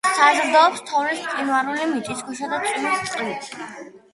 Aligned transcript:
საზრდოობს 0.19 0.81
თოვლის, 0.87 1.19
მყინვარული, 1.27 1.85
მიწისქვეშა 1.91 2.51
და 2.55 2.61
წვიმის 2.65 3.05
წყლით. 3.13 3.53